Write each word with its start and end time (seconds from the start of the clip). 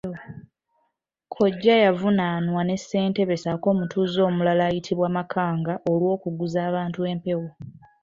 Kkojja 1.29 1.75
yavunaanwa 1.85 2.61
ne 2.65 2.75
Ssentebe 2.79 3.35
ssaako 3.37 3.67
omutuuze 3.73 4.19
omulala 4.29 4.61
ayitibwa 4.69 5.07
Makanga 5.17 5.73
olw'okuguza 5.91 6.59
abantu 6.69 6.99
empewo. 7.11 7.49